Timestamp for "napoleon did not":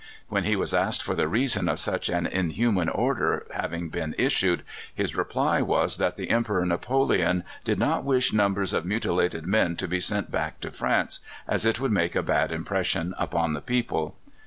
6.65-8.03